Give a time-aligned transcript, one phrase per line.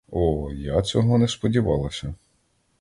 [0.11, 2.13] О, я цього не сподівалася.